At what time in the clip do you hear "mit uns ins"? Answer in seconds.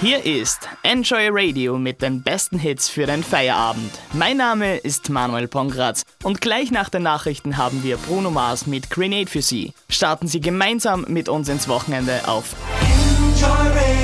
11.06-11.68